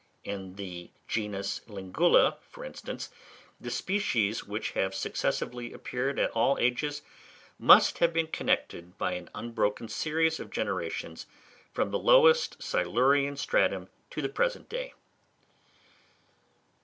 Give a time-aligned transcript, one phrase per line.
[0.23, 3.11] In the genus Lingula, for instance,
[3.59, 7.03] the species which have successively appeared at all ages
[7.59, 11.27] must have been connected by an unbroken series of generations,
[11.71, 14.95] from the lowest Silurian stratum to the present day.